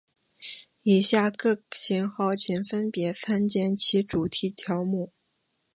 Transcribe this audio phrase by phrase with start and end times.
[0.81, 5.11] 以下各型号请分别参见其主题条目。